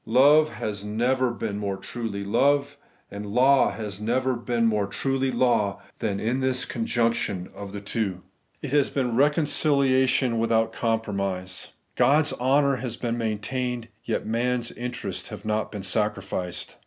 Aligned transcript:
Love 0.07 0.49
has 0.53 0.83
never 0.83 1.29
been 1.29 1.59
more 1.59 1.77
truly 1.77 2.23
love, 2.23 2.75
and 3.11 3.23
law 3.23 3.69
has 3.69 4.01
never 4.01 4.33
been 4.33 4.65
more 4.65 4.87
truly 4.87 5.29
law, 5.31 5.79
than 5.99 6.19
in 6.19 6.39
this 6.39 6.65
conjunction 6.65 7.47
of 7.53 7.71
the 7.71 7.79
two. 7.79 8.03
It 8.03 8.09
GocPs 8.09 8.09
Answer 8.09 8.09
to 8.09 8.19
MarCs 8.19 8.61
Question. 8.61 8.71
5 8.71 8.71
has 8.71 8.89
been 9.11 9.15
reconciliation 9.15 10.39
without 10.39 10.73
compromise. 10.73 11.67
God's 11.95 12.33
honour 12.33 12.77
has 12.77 12.95
been 12.97 13.17
maintained, 13.19 13.89
yet 14.03 14.25
man's 14.25 14.71
interests 14.71 15.29
have 15.29 15.45
not 15.45 15.71
been 15.71 15.83
sacrificed. 15.83 16.77